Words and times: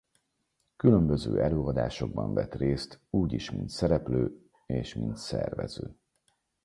Különböző 0.75 1.41
előadásokban 1.41 2.33
vett 2.33 2.55
részt 2.55 2.99
úgy 3.09 3.33
is 3.33 3.51
mint 3.51 3.69
szereplő 3.69 4.41
és 4.65 4.93
mint 4.93 5.15
szervező. 5.17 5.95